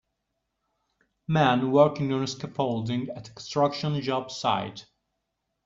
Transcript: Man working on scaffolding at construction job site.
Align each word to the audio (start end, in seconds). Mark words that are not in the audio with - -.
Man 1.27 1.71
working 1.71 2.11
on 2.11 2.25
scaffolding 2.25 3.09
at 3.11 3.29
construction 3.35 4.01
job 4.01 4.31
site. 4.31 4.87